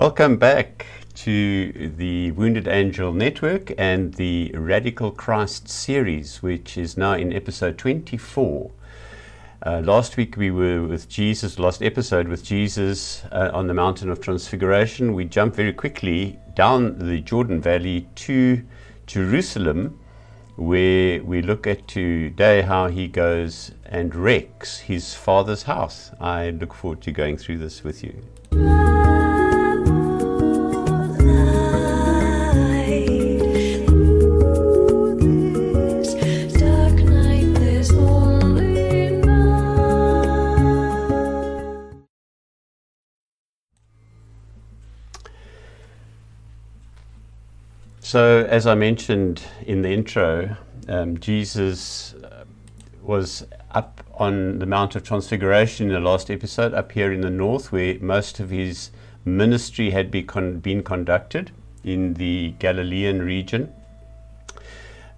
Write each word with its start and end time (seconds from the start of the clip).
Welcome 0.00 0.38
back 0.38 0.86
to 1.16 1.72
the 1.98 2.30
Wounded 2.30 2.66
Angel 2.66 3.12
Network 3.12 3.70
and 3.76 4.14
the 4.14 4.50
Radical 4.54 5.10
Christ 5.10 5.68
series, 5.68 6.42
which 6.42 6.78
is 6.78 6.96
now 6.96 7.12
in 7.12 7.34
episode 7.34 7.76
24. 7.76 8.70
Uh, 9.66 9.82
last 9.84 10.16
week 10.16 10.38
we 10.38 10.50
were 10.50 10.84
with 10.86 11.06
Jesus, 11.06 11.58
last 11.58 11.82
episode 11.82 12.28
with 12.28 12.42
Jesus 12.42 13.24
uh, 13.30 13.50
on 13.52 13.66
the 13.66 13.74
Mountain 13.74 14.08
of 14.08 14.22
Transfiguration. 14.22 15.12
We 15.12 15.26
jumped 15.26 15.56
very 15.56 15.74
quickly 15.74 16.38
down 16.54 16.98
the 16.98 17.20
Jordan 17.20 17.60
Valley 17.60 18.08
to 18.14 18.64
Jerusalem, 19.06 20.00
where 20.56 21.22
we 21.22 21.42
look 21.42 21.66
at 21.66 21.86
today 21.86 22.62
how 22.62 22.88
he 22.88 23.06
goes 23.06 23.72
and 23.84 24.14
wrecks 24.14 24.78
his 24.78 25.12
father's 25.12 25.64
house. 25.64 26.10
I 26.18 26.52
look 26.52 26.72
forward 26.72 27.02
to 27.02 27.12
going 27.12 27.36
through 27.36 27.58
this 27.58 27.84
with 27.84 28.02
you. 28.02 28.99
So, 48.10 48.44
as 48.48 48.66
I 48.66 48.74
mentioned 48.74 49.40
in 49.64 49.82
the 49.82 49.90
intro, 49.90 50.56
um, 50.88 51.20
Jesus 51.20 52.14
uh, 52.14 52.42
was 53.04 53.46
up 53.70 54.02
on 54.14 54.58
the 54.58 54.66
Mount 54.66 54.96
of 54.96 55.04
Transfiguration 55.04 55.86
in 55.86 55.92
the 55.92 56.00
last 56.00 56.28
episode, 56.28 56.74
up 56.74 56.90
here 56.90 57.12
in 57.12 57.20
the 57.20 57.30
north, 57.30 57.70
where 57.70 58.00
most 58.00 58.40
of 58.40 58.50
his 58.50 58.90
ministry 59.24 59.90
had 59.90 60.10
be 60.10 60.24
con- 60.24 60.58
been 60.58 60.82
conducted 60.82 61.52
in 61.84 62.14
the 62.14 62.52
Galilean 62.58 63.22
region. 63.22 63.72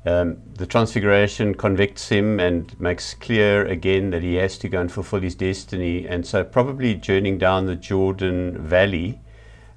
Um, 0.05 0.43
the 0.57 0.67
Transfiguration 0.67 1.55
convicts 1.55 2.11
him 2.11 2.39
and 2.39 2.79
makes 2.79 3.15
clear 3.15 3.65
again 3.65 4.11
that 4.11 4.23
he 4.23 4.35
has 4.35 4.59
to 4.59 4.69
go 4.69 4.83
and 4.83 4.93
fulfill 4.93 5.21
his 5.21 5.35
destiny, 5.35 6.07
and 6.07 6.27
so, 6.27 6.45
probably 6.45 6.95
journeying 6.95 7.39
down 7.39 7.65
the 7.65 7.75
Jordan 7.75 8.59
Valley 8.59 9.19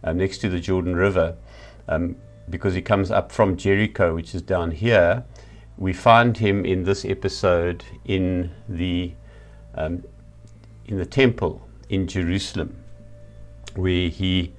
uh, 0.03 0.11
next 0.11 0.39
to 0.39 0.49
the 0.49 0.59
Jordan 0.59 0.97
River. 0.97 1.37
Um, 1.87 2.17
because 2.49 2.73
he 2.73 2.81
comes 2.81 3.11
up 3.11 3.31
from 3.31 3.57
Jericho, 3.57 4.15
which 4.15 4.35
is 4.35 4.41
down 4.41 4.71
here, 4.71 5.23
we 5.77 5.93
find 5.93 6.37
him 6.37 6.65
in 6.65 6.83
this 6.83 7.03
episode 7.05 7.83
in 8.05 8.51
the 8.69 9.13
um, 9.75 10.03
in 10.85 10.97
the 10.97 11.05
temple 11.05 11.67
in 11.89 12.07
Jerusalem, 12.07 12.77
where 13.75 14.09
he 14.09 14.53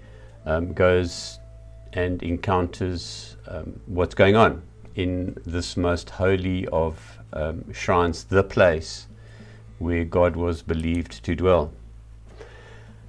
um, 0.44 0.72
goes 0.72 1.38
and 1.92 2.22
encounters 2.22 3.36
um, 3.48 3.80
what's 3.86 4.14
going 4.14 4.36
on 4.36 4.62
in 4.94 5.36
this 5.46 5.76
most 5.76 6.10
holy 6.10 6.66
of 6.68 7.18
um, 7.32 7.72
shrines, 7.72 8.24
the 8.24 8.42
place 8.42 9.06
where 9.78 10.04
God 10.04 10.36
was 10.36 10.62
believed 10.62 11.24
to 11.24 11.34
dwell. 11.34 11.72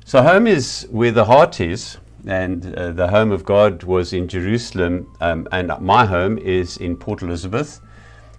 So 0.06 0.22
home 0.22 0.48
is 0.48 0.88
where 0.90 1.12
the 1.12 1.26
heart 1.26 1.60
is 1.60 1.98
and 2.26 2.76
uh, 2.76 2.92
the 2.92 3.08
home 3.08 3.32
of 3.32 3.46
God 3.46 3.84
was 3.84 4.14
in 4.14 4.28
Jerusalem, 4.28 5.14
um, 5.22 5.48
and 5.52 5.72
my 5.80 6.06
home 6.06 6.38
is 6.38 6.78
in 6.78 6.98
Port 6.98 7.22
Elizabeth. 7.22 7.80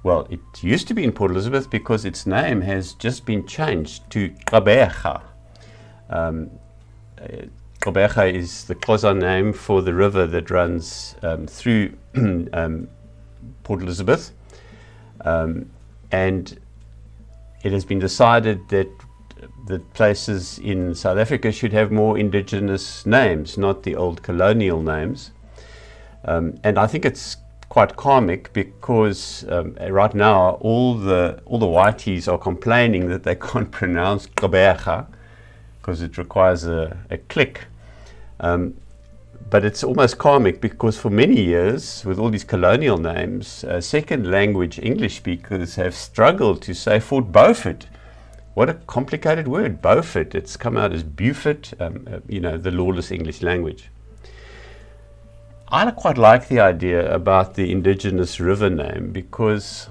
Well, 0.03 0.27
it 0.31 0.41
used 0.63 0.89
to 0.89 0.95
be 0.95 1.05
in 1.05 1.13
Port 1.13 1.31
Elizabeth 1.31 1.71
because 1.71 2.05
its 2.05 2.27
name 2.27 2.61
has 2.63 2.95
just 2.95 3.27
been 3.27 3.47
changed 3.47 4.09
to 4.11 4.31
Gqeberha. 4.47 5.23
Um, 6.11 6.51
uh, 7.21 7.47
is 7.87 8.65
the 8.65 8.75
Xhosa 8.75 9.19
name 9.19 9.53
for 9.53 9.83
the 9.83 9.95
river 9.95 10.27
that 10.27 10.51
runs 10.51 11.15
um, 11.23 11.47
through 11.47 11.97
um, 12.53 12.89
Port 13.63 13.83
Elizabeth. 13.83 14.33
Um, 15.23 15.71
and 16.11 16.59
it 17.63 17.73
has 17.73 17.85
been 17.85 17.99
decided 17.99 18.69
that 18.69 18.89
the 19.67 19.79
places 19.79 20.59
in 20.59 20.95
South 20.95 21.19
Africa 21.19 21.53
should 21.53 21.73
have 21.73 21.91
more 21.93 22.19
indigenous 22.19 23.05
names, 23.07 23.59
not 23.59 23.83
the 23.83 23.95
old 23.95 24.23
colonial 24.23 24.83
names. 24.83 25.31
Um, 26.25 26.59
and 26.65 26.79
I 26.79 26.87
think 26.87 27.05
it's 27.05 27.37
quite 27.69 27.97
comic 27.97 28.53
because 28.53 29.45
um, 29.49 29.75
right 29.91 30.15
now 30.15 30.53
all 30.61 30.95
the 30.95 31.41
all 31.45 31.59
the 31.59 31.67
whiteys 31.67 32.31
are 32.33 32.39
complaining 32.39 33.09
that 33.09 33.23
they 33.23 33.35
can't 33.49 33.71
pronounce 33.71 34.27
Gqeberha 34.27 35.07
because 35.81 36.03
it 36.03 36.19
requires 36.19 36.65
a, 36.65 36.99
a 37.11 37.19
click. 37.19 37.67
Um, 38.41 38.75
but 39.51 39.65
it's 39.65 39.83
almost 39.83 40.19
comic 40.19 40.61
because 40.61 40.99
for 40.99 41.09
many 41.09 41.41
years, 41.41 42.05
with 42.05 42.19
all 42.19 42.29
these 42.29 42.45
colonial 42.45 42.99
names, 42.99 43.65
uh, 43.65 43.81
second 43.81 44.31
language 44.31 44.79
English 44.79 45.17
speakers 45.17 45.77
have 45.77 45.95
struggled 45.95 46.61
to 46.63 46.75
say 46.75 47.01
Fort 47.01 47.33
Beaufort 47.33 47.87
what 48.59 48.69
a 48.69 48.75
complicated 48.75 49.47
word, 49.47 49.81
Beaufort. 49.81 50.35
It's 50.35 50.57
come 50.57 50.77
out 50.77 50.93
as 50.93 51.05
Beaufort, 51.05 51.73
um, 51.79 52.09
uh, 52.11 52.19
you 52.27 52.41
know, 52.41 52.59
the 52.59 52.73
lawless 52.73 53.13
English 53.13 53.41
language. 53.41 53.89
I 55.69 55.89
quite 55.93 56.19
like 56.19 56.49
the 56.49 56.59
idea 56.59 57.09
about 57.15 57.55
the 57.55 57.71
indigenous 57.71 58.41
river 58.41 58.69
name 58.69 59.13
because 59.13 59.89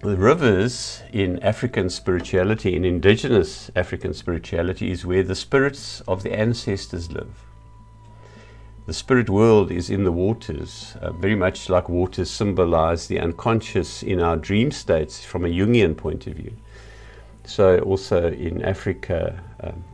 the 0.00 0.16
rivers 0.16 1.02
in 1.12 1.42
African 1.42 1.90
spirituality, 1.90 2.76
in 2.76 2.84
indigenous 2.84 3.68
African 3.74 4.14
spirituality, 4.14 4.92
is 4.92 5.04
where 5.04 5.24
the 5.24 5.34
spirits 5.34 6.02
of 6.02 6.22
the 6.22 6.32
ancestors 6.32 7.10
live. 7.10 7.34
The 8.86 8.94
spirit 8.94 9.28
world 9.28 9.72
is 9.72 9.90
in 9.90 10.04
the 10.04 10.12
waters, 10.12 10.94
uh, 11.00 11.10
very 11.14 11.34
much 11.34 11.68
like 11.68 11.88
waters 11.88 12.30
symbolize 12.30 13.08
the 13.08 13.18
unconscious 13.18 14.04
in 14.04 14.20
our 14.20 14.36
dream 14.36 14.70
states 14.70 15.24
from 15.24 15.44
a 15.44 15.48
Jungian 15.48 15.96
point 15.96 16.28
of 16.28 16.34
view. 16.34 16.52
So 17.44 17.78
also 17.80 18.30
in 18.30 18.62
Africa, 18.62 19.42
um, 19.60 19.84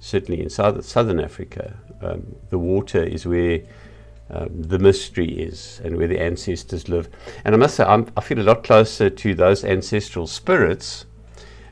certainly 0.00 0.42
in 0.42 0.50
south, 0.50 0.84
southern 0.84 1.20
Africa, 1.20 1.76
um, 2.00 2.36
the 2.50 2.58
water 2.58 3.02
is 3.02 3.26
where 3.26 3.60
um, 4.30 4.48
the 4.62 4.78
mystery 4.78 5.28
is 5.28 5.80
and 5.84 5.96
where 5.96 6.08
the 6.08 6.20
ancestors 6.20 6.88
live. 6.88 7.08
And 7.44 7.54
I 7.54 7.58
must 7.58 7.76
say, 7.76 7.84
I'm, 7.84 8.10
i 8.16 8.20
feel 8.20 8.40
a 8.40 8.42
lot 8.42 8.64
closer 8.64 9.10
to 9.10 9.34
those 9.34 9.64
ancestral 9.64 10.26
spirits 10.26 11.06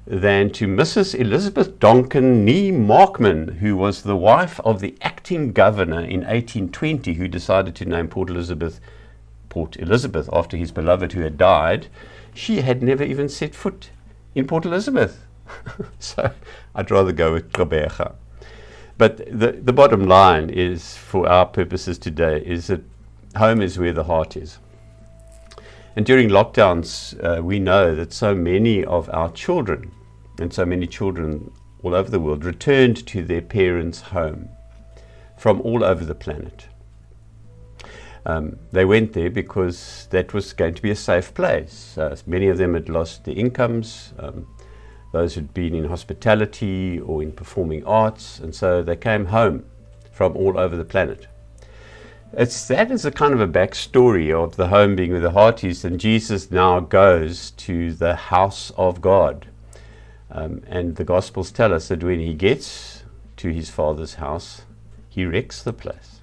than 0.06 0.50
to 0.50 0.66
Mrs. 0.66 1.18
Elizabeth 1.18 1.78
Donkin 1.78 2.44
Nee 2.44 2.72
Markham, 2.72 3.58
who 3.58 3.76
was 3.76 4.02
the 4.02 4.16
wife 4.16 4.58
of 4.60 4.80
the 4.80 4.96
acting 5.02 5.52
governor 5.52 6.00
in 6.00 6.20
1820, 6.20 7.14
who 7.14 7.28
decided 7.28 7.74
to 7.76 7.84
name 7.84 8.08
Port 8.08 8.28
Elizabeth 8.28 8.80
Port 9.48 9.76
Elizabeth 9.78 10.28
after 10.32 10.56
his 10.56 10.70
beloved 10.70 11.12
who 11.12 11.20
had 11.22 11.36
died. 11.36 11.88
She 12.34 12.60
had 12.60 12.82
never 12.82 13.02
even 13.02 13.28
set 13.28 13.54
foot 13.54 13.90
in 14.34 14.46
Port 14.46 14.64
Elizabeth. 14.64 15.26
so 15.98 16.32
I'd 16.74 16.90
rather 16.90 17.12
go 17.12 17.32
with 17.32 17.52
Gqeberha. 17.52 18.14
But 18.98 19.16
the, 19.26 19.52
the 19.52 19.72
bottom 19.72 20.04
line 20.04 20.50
is, 20.50 20.96
for 20.96 21.26
our 21.28 21.46
purposes 21.46 21.98
today, 21.98 22.42
is 22.44 22.66
that 22.66 22.82
home 23.36 23.62
is 23.62 23.78
where 23.78 23.92
the 23.92 24.04
heart 24.04 24.36
is. 24.36 24.58
And 25.96 26.04
during 26.04 26.28
lockdowns, 26.28 27.18
uh, 27.24 27.42
we 27.42 27.58
know 27.58 27.94
that 27.94 28.12
so 28.12 28.34
many 28.34 28.84
of 28.84 29.08
our 29.10 29.30
children, 29.32 29.90
and 30.38 30.52
so 30.52 30.64
many 30.64 30.86
children 30.86 31.50
all 31.82 31.94
over 31.94 32.10
the 32.10 32.20
world, 32.20 32.44
returned 32.44 33.06
to 33.06 33.24
their 33.24 33.40
parents' 33.40 34.00
home 34.00 34.50
from 35.38 35.60
all 35.62 35.82
over 35.82 36.04
the 36.04 36.14
planet. 36.14 36.68
Um, 38.26 38.58
they 38.72 38.84
went 38.84 39.14
there 39.14 39.30
because 39.30 40.06
that 40.10 40.34
was 40.34 40.52
going 40.52 40.74
to 40.74 40.82
be 40.82 40.90
a 40.90 40.96
safe 40.96 41.32
place. 41.34 41.96
Uh, 41.96 42.16
many 42.26 42.48
of 42.48 42.58
them 42.58 42.74
had 42.74 42.88
lost 42.88 43.24
their 43.24 43.36
incomes, 43.36 44.12
um, 44.18 44.46
those 45.12 45.34
who'd 45.34 45.54
been 45.54 45.74
in 45.74 45.86
hospitality 45.86 47.00
or 47.00 47.22
in 47.22 47.32
performing 47.32 47.84
arts, 47.86 48.38
and 48.38 48.54
so 48.54 48.82
they 48.82 48.96
came 48.96 49.26
home 49.26 49.64
from 50.12 50.36
all 50.36 50.58
over 50.58 50.76
the 50.76 50.84
planet. 50.84 51.26
It's 52.32 52.68
that 52.68 52.92
is 52.92 53.04
a 53.04 53.10
kind 53.10 53.34
of 53.34 53.40
a 53.40 53.48
backstory 53.48 54.32
of 54.32 54.54
the 54.54 54.68
home 54.68 54.94
being 54.94 55.12
with 55.12 55.22
the 55.22 55.32
heart 55.32 55.64
is, 55.64 55.84
and 55.84 55.98
Jesus 55.98 56.50
now 56.50 56.78
goes 56.78 57.50
to 57.52 57.92
the 57.92 58.14
house 58.14 58.70
of 58.76 59.00
God. 59.00 59.48
Um, 60.30 60.62
and 60.68 60.94
the 60.94 61.04
Gospels 61.04 61.50
tell 61.50 61.74
us 61.74 61.88
that 61.88 62.04
when 62.04 62.20
he 62.20 62.34
gets 62.34 63.02
to 63.38 63.48
his 63.48 63.68
Father's 63.68 64.14
house, 64.14 64.62
he 65.08 65.24
wrecks 65.24 65.62
the 65.62 65.72
place. 65.72 66.19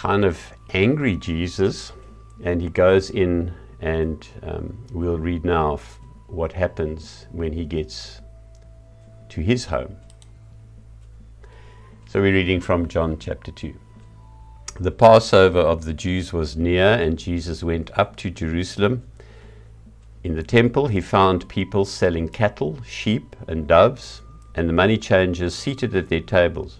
Kind 0.00 0.24
of 0.24 0.40
angry 0.72 1.14
Jesus, 1.14 1.92
and 2.42 2.62
he 2.62 2.70
goes 2.70 3.10
in, 3.10 3.52
and 3.82 4.26
um, 4.42 4.82
we'll 4.94 5.18
read 5.18 5.44
now 5.44 5.78
what 6.26 6.52
happens 6.54 7.26
when 7.32 7.52
he 7.52 7.66
gets 7.66 8.22
to 9.28 9.42
his 9.42 9.66
home. 9.66 9.94
So 12.08 12.22
we're 12.22 12.32
reading 12.32 12.62
from 12.62 12.88
John 12.88 13.18
chapter 13.18 13.52
2. 13.52 13.74
The 14.80 14.90
Passover 14.90 15.60
of 15.60 15.84
the 15.84 15.92
Jews 15.92 16.32
was 16.32 16.56
near, 16.56 16.94
and 16.94 17.18
Jesus 17.18 17.62
went 17.62 17.90
up 17.98 18.16
to 18.16 18.30
Jerusalem. 18.30 19.02
In 20.24 20.34
the 20.34 20.42
temple, 20.42 20.86
he 20.86 21.02
found 21.02 21.46
people 21.50 21.84
selling 21.84 22.30
cattle, 22.30 22.78
sheep, 22.84 23.36
and 23.46 23.66
doves 23.66 24.22
and 24.54 24.66
the 24.66 24.72
money 24.72 24.96
changers 24.96 25.54
seated 25.54 25.94
at 25.94 26.08
their 26.08 26.20
tables. 26.20 26.79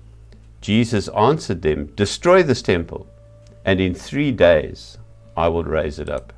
Jesus 0.61 1.07
answered 1.09 1.63
them, 1.63 1.87
Destroy 1.95 2.43
this 2.43 2.61
temple, 2.61 3.07
and 3.65 3.81
in 3.81 3.93
three 3.93 4.31
days 4.31 4.97
I 5.35 5.47
will 5.47 5.63
raise 5.63 5.99
it 5.99 6.09
up. 6.09 6.33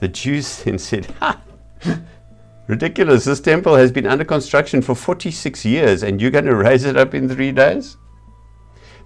The 0.00 0.08
Jews 0.08 0.62
then 0.64 0.78
said, 0.78 1.06
Ha! 1.20 1.40
Ridiculous. 2.66 3.24
This 3.24 3.40
temple 3.40 3.76
has 3.76 3.92
been 3.92 4.06
under 4.06 4.24
construction 4.24 4.80
for 4.80 4.94
46 4.94 5.66
years, 5.66 6.02
and 6.02 6.20
you're 6.20 6.30
going 6.30 6.46
to 6.46 6.54
raise 6.54 6.84
it 6.84 6.96
up 6.96 7.14
in 7.14 7.28
three 7.28 7.52
days? 7.52 7.98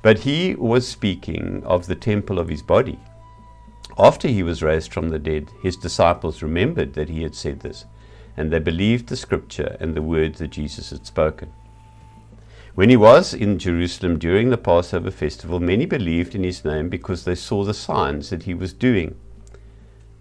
But 0.01 0.21
he 0.21 0.55
was 0.55 0.87
speaking 0.87 1.65
of 1.65 1.87
the 1.87 1.97
temple 1.97 2.39
of 2.39 2.49
his 2.49 2.63
body. 2.63 3.01
After 3.99 4.29
he 4.29 4.45
was 4.45 4.63
raised 4.63 4.93
from 4.93 5.09
the 5.09 5.19
dead, 5.19 5.51
his 5.61 5.77
disciples 5.77 6.41
remembered 6.41 6.95
that 6.95 7.09
he 7.09 7.25
had 7.25 7.35
said 7.35 7.59
this, 7.59 7.85
and 8.37 8.53
they 8.53 8.61
believed 8.61 9.09
the 9.09 9.17
scripture 9.17 9.77
and 9.81 9.95
the 9.95 10.03
words 10.03 10.39
that 10.39 10.51
Jesus 10.51 10.91
had 10.91 11.05
spoken. 11.05 11.53
When 12.79 12.91
he 12.91 12.97
was 12.97 13.35
in 13.35 13.59
Jerusalem 13.59 14.21
during 14.21 14.51
the 14.51 14.57
Passover 14.57 15.11
festival, 15.11 15.59
many 15.59 15.85
believed 15.85 16.37
in 16.37 16.45
his 16.45 16.65
name 16.65 16.89
because 16.89 17.25
they 17.25 17.35
saw 17.35 17.65
the 17.65 17.75
signs 17.75 18.31
that 18.31 18.45
he 18.45 18.55
was 18.55 18.73
doing. 18.73 19.17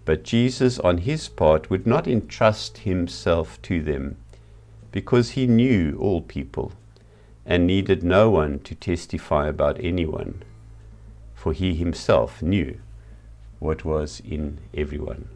But 0.04 0.24
Jesus, 0.24 0.80
on 0.80 0.98
his 0.98 1.28
part, 1.28 1.70
would 1.70 1.86
not 1.86 2.08
entrust 2.08 2.78
himself 2.78 3.62
to 3.62 3.80
them 3.80 4.16
because 4.90 5.30
he 5.30 5.46
knew 5.46 5.96
all 6.00 6.20
people 6.20 6.72
and 7.46 7.64
needed 7.64 8.02
no 8.02 8.28
one 8.28 8.58
to 8.64 8.74
testify 8.74 9.46
about 9.46 9.78
anyone, 9.78 10.42
for 11.36 11.52
he 11.52 11.76
himself 11.76 12.42
knew 12.42 12.80
what 13.60 13.84
was 13.84 14.20
in 14.28 14.58
everyone. 14.74 15.28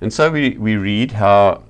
And 0.00 0.12
so 0.12 0.32
we, 0.32 0.58
we 0.58 0.74
read 0.74 1.12
how 1.12 1.62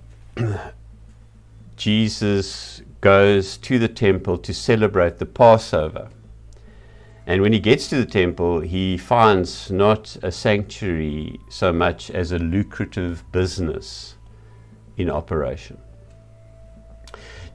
Jesus 1.78 2.82
goes 3.00 3.56
to 3.58 3.78
the 3.78 3.86
temple 3.86 4.36
to 4.38 4.52
celebrate 4.52 5.18
the 5.18 5.26
Passover. 5.26 6.10
And 7.24 7.40
when 7.40 7.52
he 7.52 7.60
gets 7.60 7.86
to 7.88 7.96
the 7.96 8.10
temple, 8.10 8.60
he 8.60 8.98
finds 8.98 9.70
not 9.70 10.16
a 10.24 10.32
sanctuary 10.32 11.38
so 11.48 11.72
much 11.72 12.10
as 12.10 12.32
a 12.32 12.38
lucrative 12.38 13.22
business 13.30 14.16
in 14.96 15.08
operation. 15.08 15.78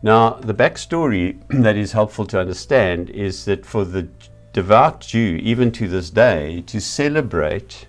Now, 0.01 0.35
the 0.35 0.53
backstory 0.53 1.41
that 1.61 1.75
is 1.75 1.91
helpful 1.91 2.25
to 2.27 2.39
understand 2.39 3.09
is 3.09 3.43
that 3.43 3.65
for 3.65 3.83
the 3.83 4.07
devout 4.53 5.01
Jew, 5.01 5.37
even 5.43 5.69
to 5.73 5.87
this 5.89 6.09
day, 6.09 6.63
to 6.67 6.79
celebrate 6.79 7.87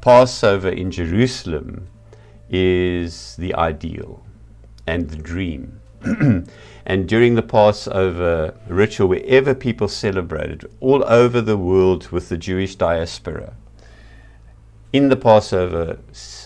Passover 0.00 0.68
in 0.68 0.90
Jerusalem 0.90 1.86
is 2.50 3.36
the 3.36 3.54
ideal 3.54 4.24
and 4.86 5.10
the 5.10 5.16
dream. 5.16 5.80
and 6.86 7.08
during 7.08 7.34
the 7.34 7.42
Passover 7.42 8.54
ritual, 8.68 9.08
wherever 9.08 9.54
people 9.54 9.88
celebrated, 9.88 10.64
all 10.80 11.04
over 11.04 11.40
the 11.40 11.56
world 11.56 12.08
with 12.10 12.28
the 12.28 12.36
Jewish 12.36 12.76
diaspora, 12.76 13.54
in 14.92 15.08
the 15.08 15.16
Passover 15.16 15.98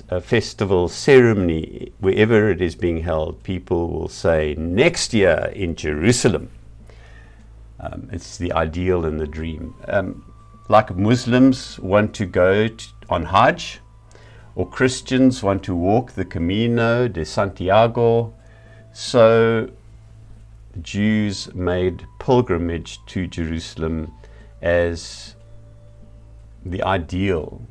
uh, 0.09 0.21
festival 0.21 0.89
ceremony, 0.89 1.93
wherever 1.99 2.51
it 2.51 2.63
is 2.63 2.75
being 2.75 3.03
held, 3.03 3.43
people 3.43 3.91
will 3.91 4.09
say, 4.09 4.55
next 4.57 5.13
year 5.13 5.53
in 5.55 5.75
Jerusalem. 5.75 6.51
Um, 7.81 8.09
it's 8.11 8.39
the 8.39 8.53
ideal 8.53 9.05
and 9.05 9.21
the 9.21 9.27
dream. 9.27 9.75
Um, 9.87 10.33
like 10.69 10.97
Muslims 10.97 11.79
want 11.79 12.15
to 12.15 12.25
go 12.25 12.69
t- 12.69 12.87
on 13.11 13.27
Hajj, 13.27 13.81
or 14.59 14.69
Christians 14.69 15.41
want 15.41 15.63
to 15.63 15.73
walk 15.73 16.13
the 16.15 16.25
Camino 16.25 17.07
de 17.07 17.25
Santiago. 17.25 18.35
So 18.93 19.71
Jews 20.83 21.55
made 21.55 22.05
pilgrimage 22.19 22.99
to 23.07 23.29
Jerusalem 23.29 24.13
as 24.61 25.37
the 26.67 26.83
ideal 26.83 27.63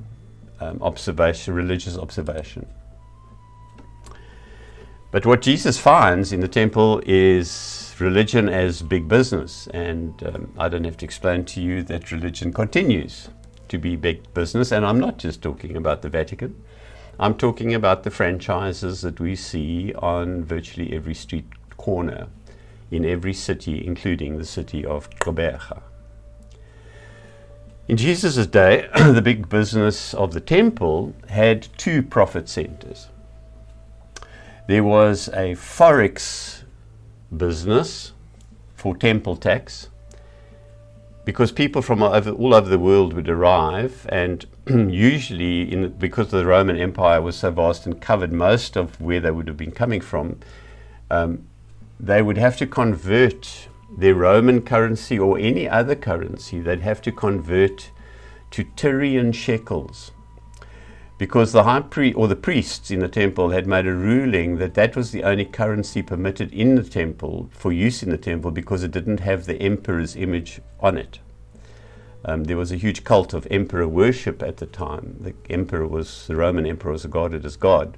um, 0.62 0.82
observation, 0.82 1.54
religious 1.54 1.98
observation. 1.98 2.66
But 5.12 5.26
what 5.26 5.42
Jesus 5.42 5.78
finds 5.78 6.32
in 6.32 6.40
the 6.40 6.48
temple 6.48 7.02
is 7.06 7.94
religion 8.00 8.48
as 8.48 8.82
big 8.82 9.10
business. 9.10 9.68
And 9.74 10.24
um, 10.24 10.54
I 10.58 10.70
don't 10.70 10.86
have 10.86 10.96
to 10.98 11.06
explain 11.06 11.44
to 11.46 11.62
you 11.62 11.84
that 11.84 12.14
religion 12.14 12.54
continues 12.54 13.28
to 13.68 13.78
be 13.78 13.98
big 13.98 14.34
business. 14.34 14.72
And 14.72 14.86
I'm 14.86 15.02
not 15.02 15.18
just 15.18 15.42
talking 15.42 15.76
about 15.76 16.02
the 16.02 16.08
Vatican. 16.08 16.56
I'm 17.20 17.34
talking 17.34 17.74
about 17.74 18.04
the 18.04 18.12
franchises 18.12 19.02
that 19.02 19.20
we 19.20 19.36
see 19.36 19.92
on 19.96 20.44
virtually 20.44 20.94
every 20.94 21.16
street 21.16 21.48
corner 21.76 22.28
in 22.92 23.06
every 23.06 23.34
city, 23.34 23.84
including 23.86 24.38
the 24.38 24.46
city 24.46 24.86
of 24.86 25.10
Gqeberha. 25.10 25.82
In 27.88 27.98
Jesus' 27.98 28.46
day, 28.46 28.88
the 28.96 29.22
big 29.22 29.50
business 29.50 30.14
of 30.14 30.34
the 30.34 30.40
temple 30.40 31.16
had 31.30 31.68
two 31.78 32.04
profit 32.04 32.48
centers. 32.48 33.08
There 34.68 34.84
was 34.84 35.28
a 35.30 35.56
forex 35.56 36.64
business 37.36 38.12
for 38.76 38.96
temple 38.96 39.38
tax, 39.38 39.90
because 41.28 41.52
people 41.52 41.82
from 41.82 42.02
all 42.02 42.14
over, 42.14 42.32
all 42.32 42.56
over 42.56 42.70
the 42.70 42.80
world 42.80 43.12
would 43.12 43.28
arrive, 43.28 44.06
and 44.08 44.46
usually, 44.66 45.70
in, 45.70 45.90
because 45.90 46.32
the 46.32 46.46
Roman 46.46 46.78
Empire 46.78 47.22
was 47.22 47.36
so 47.36 47.52
vast 47.52 47.86
and 47.86 48.00
covered 48.00 48.32
most 48.32 48.78
of 48.78 49.02
where 49.02 49.20
they 49.20 49.30
would 49.30 49.50
have 49.50 49.58
been 49.58 49.74
coming 49.74 50.00
from, 50.00 50.40
um, 51.12 51.46
they 52.00 52.22
would 52.22 52.38
have 52.38 52.56
to 52.56 52.66
convert 52.66 53.68
their 53.98 54.16
Roman 54.16 54.62
currency 54.62 55.20
or 55.20 55.38
any 55.38 55.68
other 55.68 55.96
currency, 55.96 56.62
they'd 56.62 56.80
have 56.80 57.02
to 57.02 57.12
convert 57.12 57.92
to 58.52 58.64
Tyrian 58.78 59.34
shekels 59.34 60.12
because 61.18 61.52
the 61.52 61.64
high 61.64 61.80
priest 61.82 62.16
or 62.16 62.28
the 62.28 62.36
priests 62.36 62.92
in 62.92 63.00
the 63.00 63.08
temple 63.08 63.50
had 63.50 63.66
made 63.66 63.88
a 63.88 63.94
ruling 63.94 64.58
that 64.58 64.76
that 64.76 64.96
was 64.96 65.12
the 65.12 65.24
only 65.24 65.46
currency 65.46 66.02
permitted 66.02 66.54
in 66.54 66.76
the 66.76 66.84
temple 66.84 67.50
for 67.52 67.72
use 67.72 68.04
in 68.04 68.10
the 68.10 68.18
temple 68.18 68.52
because 68.52 68.84
it 68.84 68.92
didn't 68.92 69.22
have 69.22 69.46
the 69.46 69.60
emperor's 69.62 70.16
image 70.16 70.62
on 70.80 70.98
it. 70.98 71.20
Um, 72.24 72.44
there 72.44 72.58
was 72.58 72.72
a 72.72 72.78
huge 72.78 73.04
cult 73.04 73.34
of 73.34 73.48
emperor 73.50 73.88
worship 73.88 74.44
at 74.44 74.58
the 74.58 74.66
time. 74.66 75.18
The 75.20 75.34
emperor 75.50 75.88
was 75.88 76.28
the 76.28 76.36
Roman 76.36 76.66
emperor 76.66 76.92
was 76.92 77.06
regarded 77.06 77.46
as 77.46 77.56
God, 77.56 77.98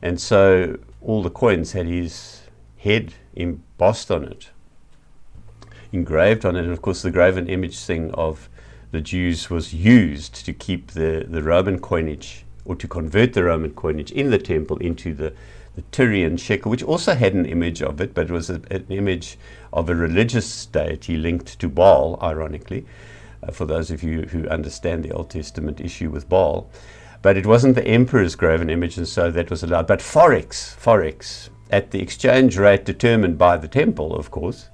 and 0.00 0.20
so 0.20 0.78
all 1.00 1.22
the 1.22 1.30
coins 1.30 1.72
had 1.72 1.86
his 1.86 2.42
head 2.78 3.14
embossed 3.34 4.10
on 4.10 4.24
it, 4.24 4.50
engraved 5.92 6.46
on 6.46 6.56
it, 6.56 6.64
and 6.64 6.72
of 6.72 6.80
course 6.80 7.02
the 7.02 7.10
graven 7.10 7.48
image 7.48 7.78
thing 7.78 8.12
of 8.12 8.48
the 8.90 9.00
Jews 9.00 9.50
was 9.50 9.72
used 9.72 10.44
to 10.44 10.52
keep 10.52 10.92
the, 10.92 11.24
the 11.28 11.42
Roman 11.42 11.78
coinage 11.78 12.44
or 12.64 12.74
to 12.76 12.88
convert 12.88 13.32
the 13.32 13.44
Roman 13.44 13.72
coinage 13.72 14.10
in 14.12 14.30
the 14.30 14.38
temple 14.38 14.76
into 14.78 15.14
the, 15.14 15.32
the 15.76 15.82
Tyrian 15.92 16.36
shekel, 16.36 16.70
which 16.70 16.82
also 16.82 17.14
had 17.14 17.34
an 17.34 17.46
image 17.46 17.82
of 17.82 18.00
it, 18.00 18.14
but 18.14 18.26
it 18.26 18.32
was 18.32 18.50
a, 18.50 18.60
an 18.70 18.86
image 18.88 19.38
of 19.72 19.88
a 19.88 19.94
religious 19.94 20.66
deity 20.66 21.16
linked 21.16 21.58
to 21.58 21.68
Baal, 21.68 22.18
ironically, 22.22 22.84
uh, 23.42 23.52
for 23.52 23.64
those 23.64 23.90
of 23.90 24.02
you 24.02 24.22
who 24.22 24.48
understand 24.48 25.04
the 25.04 25.12
Old 25.12 25.30
Testament 25.30 25.80
issue 25.80 26.10
with 26.10 26.28
Baal. 26.28 26.70
But 27.22 27.36
it 27.36 27.46
wasn't 27.46 27.74
the 27.74 27.86
emperor's 27.86 28.34
graven 28.34 28.70
image, 28.70 28.96
and 28.96 29.06
so 29.06 29.30
that 29.30 29.50
was 29.50 29.62
allowed. 29.62 29.86
But 29.86 30.00
forex, 30.00 30.76
forex, 30.76 31.50
at 31.70 31.90
the 31.90 32.02
exchange 32.02 32.56
rate 32.56 32.84
determined 32.84 33.38
by 33.38 33.56
the 33.56 33.68
temple, 33.68 34.16
of 34.16 34.30
course, 34.30 34.68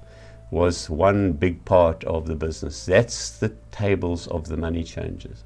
was 0.49 0.89
one 0.89 1.33
big 1.33 1.63
part 1.65 2.03
of 2.05 2.27
the 2.27 2.35
business. 2.35 2.85
That's 2.85 3.31
the 3.31 3.49
tables 3.71 4.27
of 4.27 4.47
the 4.47 4.57
money 4.57 4.83
changers. 4.83 5.43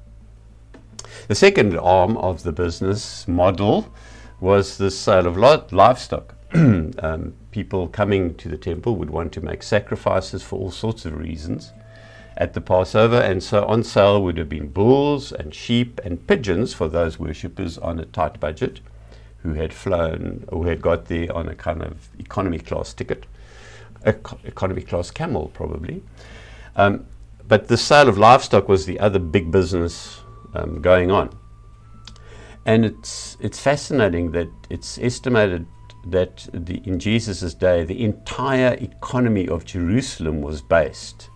The 1.28 1.34
second 1.34 1.76
arm 1.78 2.16
of 2.16 2.42
the 2.42 2.52
business 2.52 3.26
model 3.26 3.92
was 4.40 4.78
the 4.78 4.90
sale 4.90 5.26
of 5.26 5.36
livestock. 5.36 6.34
um, 6.54 7.34
people 7.50 7.88
coming 7.88 8.34
to 8.36 8.48
the 8.48 8.56
temple 8.56 8.96
would 8.96 9.10
want 9.10 9.32
to 9.32 9.40
make 9.40 9.62
sacrifices 9.62 10.42
for 10.42 10.58
all 10.58 10.70
sorts 10.70 11.04
of 11.04 11.16
reasons 11.16 11.72
at 12.36 12.54
the 12.54 12.60
Passover, 12.60 13.20
and 13.20 13.42
so 13.42 13.64
on 13.66 13.84
sale 13.84 14.22
would 14.22 14.38
have 14.38 14.48
been 14.48 14.68
bulls 14.68 15.32
and 15.32 15.54
sheep 15.54 16.00
and 16.04 16.26
pigeons 16.26 16.72
for 16.72 16.88
those 16.88 17.18
worshippers 17.18 17.78
on 17.78 17.98
a 17.98 18.04
tight 18.06 18.40
budget 18.40 18.80
who 19.42 19.54
had 19.54 19.72
flown 19.72 20.44
or 20.48 20.66
had 20.66 20.80
got 20.80 21.06
there 21.06 21.34
on 21.34 21.48
a 21.48 21.54
kind 21.54 21.82
of 21.82 22.08
economy 22.18 22.58
class 22.58 22.92
ticket, 22.94 23.26
economy 24.04 24.82
class 24.82 25.10
camel 25.10 25.50
probably. 25.54 26.02
Um, 26.76 27.06
but 27.46 27.68
the 27.68 27.76
sale 27.76 28.08
of 28.08 28.18
livestock 28.18 28.68
was 28.68 28.86
the 28.86 28.98
other 29.00 29.18
big 29.18 29.50
business 29.50 30.20
um, 30.54 30.80
going 30.80 31.10
on. 31.10 31.30
And 32.64 32.84
it's, 32.84 33.36
it's 33.40 33.58
fascinating 33.58 34.30
that 34.32 34.48
it's 34.70 34.98
estimated 34.98 35.66
that 36.06 36.48
the, 36.52 36.80
in 36.84 36.98
Jesus' 36.98 37.54
day, 37.54 37.84
the 37.84 38.04
entire 38.04 38.74
economy 38.74 39.48
of 39.48 39.64
Jerusalem 39.64 40.40
was 40.40 40.62
based 40.62 41.28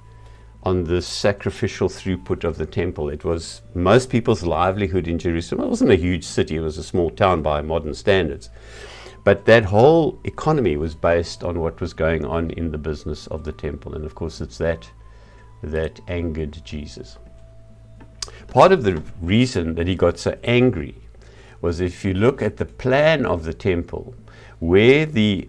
on 0.62 0.84
the 0.84 1.00
sacrificial 1.00 1.88
throughput 1.88 2.42
of 2.42 2.58
the 2.58 2.66
temple. 2.66 3.08
It 3.08 3.24
was 3.24 3.62
most 3.74 4.10
people's 4.10 4.42
livelihood 4.42 5.06
in 5.06 5.18
Jerusalem. 5.18 5.64
It 5.64 5.68
wasn't 5.68 5.92
a 5.92 5.96
huge 5.96 6.24
city, 6.24 6.56
it 6.56 6.60
was 6.60 6.78
a 6.78 6.82
small 6.82 7.10
town 7.10 7.42
by 7.42 7.60
modern 7.60 7.94
standards. 7.94 8.50
But 9.26 9.44
that 9.46 9.64
whole 9.64 10.20
economy 10.22 10.76
was 10.76 10.94
based 10.94 11.42
on 11.42 11.58
what 11.58 11.80
was 11.80 11.92
going 11.92 12.24
on 12.24 12.52
in 12.52 12.70
the 12.70 12.78
business 12.78 13.26
of 13.26 13.42
the 13.42 13.50
temple. 13.50 13.96
And 13.96 14.04
of 14.04 14.14
course, 14.14 14.40
it's 14.40 14.58
that 14.58 14.88
that 15.64 16.00
angered 16.06 16.64
Jesus. 16.64 17.18
Part 18.46 18.70
of 18.70 18.84
the 18.84 19.02
reason 19.20 19.74
that 19.74 19.88
he 19.88 19.96
got 19.96 20.20
so 20.20 20.38
angry 20.44 20.94
was 21.60 21.80
if 21.80 22.04
you 22.04 22.14
look 22.14 22.40
at 22.40 22.56
the 22.56 22.66
plan 22.66 23.26
of 23.26 23.42
the 23.42 23.52
temple, 23.52 24.14
where 24.60 25.04
the 25.04 25.48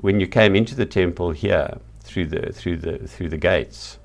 when 0.00 0.18
you 0.18 0.26
came 0.26 0.56
into 0.56 0.74
the 0.74 0.84
temple 0.84 1.30
here 1.30 1.78
through 2.00 2.26
the 2.26 2.52
through 2.52 2.78
the 2.78 2.98
through 3.06 3.28
the 3.28 3.38
gates, 3.38 4.00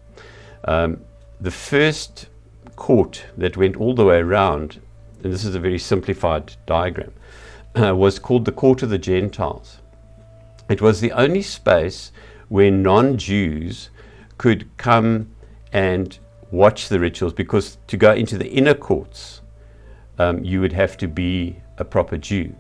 um, 0.65 1.01
the 1.41 1.49
first 1.49 2.27
court 2.75 3.25
that 3.37 3.57
went 3.57 3.75
all 3.75 3.95
the 3.95 4.05
way 4.05 4.19
around, 4.19 4.79
and 5.23 5.33
this 5.33 5.45
is 5.45 5.55
a 5.55 5.59
very 5.59 5.79
simplified 5.79 6.55
diagram, 6.67 7.11
uh, 7.75 7.95
was 7.95 8.19
called 8.19 8.45
the 8.45 8.51
Court 8.51 8.83
of 8.83 8.89
the 8.89 8.97
Gentiles. 8.97 9.79
It 10.69 10.81
was 10.81 11.01
the 11.01 11.11
only 11.11 11.41
space 11.41 12.11
where 12.47 12.71
non 12.71 13.17
Jews 13.17 13.89
could 14.37 14.69
come 14.77 15.31
and 15.71 16.17
watch 16.51 16.89
the 16.89 16.99
rituals 16.99 17.33
because 17.33 17.77
to 17.87 17.97
go 17.97 18.13
into 18.13 18.37
the 18.37 18.49
inner 18.49 18.73
courts, 18.73 19.41
um, 20.17 20.43
you 20.43 20.61
would 20.61 20.73
have 20.73 20.97
to 20.97 21.07
be 21.07 21.57
a 21.77 21.85
proper 21.85 22.17
Jew. 22.17 22.55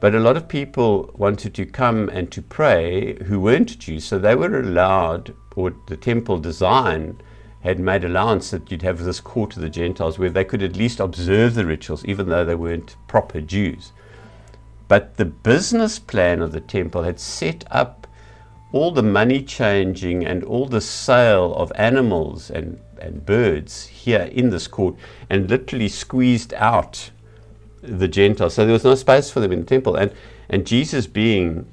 But 0.00 0.14
a 0.14 0.20
lot 0.20 0.36
of 0.36 0.48
people 0.48 1.10
wanted 1.14 1.54
to 1.54 1.64
come 1.64 2.08
and 2.10 2.30
to 2.32 2.42
pray 2.42 3.22
who 3.24 3.40
weren't 3.40 3.78
Jews, 3.78 4.04
so 4.04 4.18
they 4.18 4.34
were 4.34 4.60
allowed, 4.60 5.34
or 5.56 5.74
the 5.86 5.96
temple 5.96 6.38
design 6.38 7.20
had 7.62 7.80
made 7.80 8.04
allowance 8.04 8.50
that 8.50 8.70
you'd 8.70 8.82
have 8.82 9.02
this 9.02 9.20
court 9.20 9.56
of 9.56 9.62
the 9.62 9.70
Gentiles 9.70 10.18
where 10.18 10.28
they 10.28 10.44
could 10.44 10.62
at 10.62 10.76
least 10.76 11.00
observe 11.00 11.54
the 11.54 11.64
rituals, 11.64 12.04
even 12.04 12.28
though 12.28 12.44
they 12.44 12.54
weren't 12.54 12.96
proper 13.08 13.40
Jews. 13.40 13.92
But 14.88 15.16
the 15.16 15.24
business 15.24 15.98
plan 15.98 16.40
of 16.40 16.52
the 16.52 16.60
temple 16.60 17.02
had 17.02 17.18
set 17.18 17.64
up 17.70 18.06
all 18.72 18.90
the 18.90 19.02
money 19.02 19.42
changing 19.42 20.24
and 20.26 20.42
all 20.44 20.66
the 20.66 20.80
sale 20.80 21.54
of 21.54 21.72
animals 21.76 22.50
and, 22.50 22.80
and 23.00 23.24
birds 23.24 23.86
here 23.86 24.28
in 24.32 24.50
this 24.50 24.66
court 24.66 24.96
and 25.30 25.48
literally 25.48 25.88
squeezed 25.88 26.52
out 26.54 27.10
the 27.80 28.08
Gentiles. 28.08 28.54
So 28.54 28.64
there 28.64 28.72
was 28.72 28.84
no 28.84 28.94
space 28.94 29.30
for 29.30 29.40
them 29.40 29.52
in 29.52 29.60
the 29.60 29.66
temple. 29.66 29.94
And, 29.96 30.12
and 30.48 30.66
Jesus, 30.66 31.06
being 31.06 31.66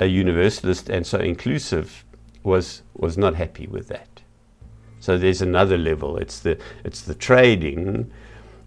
a 0.00 0.06
universalist 0.06 0.88
and 0.88 1.06
so 1.06 1.18
inclusive, 1.18 2.04
was, 2.42 2.82
was 2.94 3.18
not 3.18 3.34
happy 3.34 3.66
with 3.66 3.88
that. 3.88 4.16
So 5.06 5.16
there's 5.16 5.42
another 5.42 5.78
level. 5.78 6.16
It's 6.16 6.40
the 6.40 6.58
it's 6.82 7.02
the 7.02 7.14
trading 7.14 8.10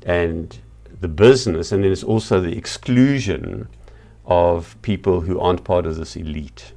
and 0.06 0.58
the 1.01 1.10
business, 1.10 1.74
and 1.74 1.84
then 1.84 1.91
it's 1.91 2.01
also 2.01 2.39
the 2.39 2.58
exclusion 2.58 3.68
of 4.29 4.81
people 4.81 5.21
who 5.21 5.39
aren't 5.39 5.63
part 5.65 5.86
of 5.86 5.98
this 5.98 6.15
elite. 6.15 6.71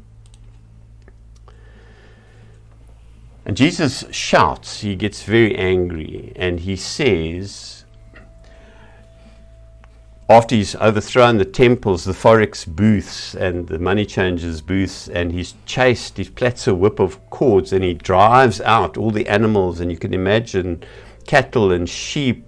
And 3.45 3.57
Jesus 3.57 4.05
shouts, 4.11 4.81
he 4.81 4.97
gets 4.97 5.23
very 5.23 5.55
angry, 5.57 6.33
and 6.37 6.61
he 6.61 6.77
says, 6.77 7.85
after 10.29 10.55
he's 10.55 10.75
overthrown 10.77 11.37
the 11.37 11.45
temples, 11.45 12.05
the 12.05 12.13
forex 12.13 12.67
booths, 12.67 13.35
and 13.35 13.69
the 13.69 13.79
money 13.79 14.07
changers' 14.07 14.63
booths, 14.63 15.09
and 15.09 15.33
he's 15.33 15.55
chased, 15.67 16.17
he 16.17 16.25
plats 16.25 16.67
a 16.67 16.75
whip 16.75 17.01
of 17.01 17.19
cords 17.29 17.73
and 17.73 17.85
he 17.85 17.93
drives 17.93 18.61
out 18.63 18.97
all 18.97 19.11
the 19.11 19.29
animals. 19.29 19.81
And 19.81 19.91
you 19.91 19.99
can 19.99 20.15
imagine 20.15 20.85
cattle 21.27 21.71
and 21.71 21.87
sheep 21.89 22.47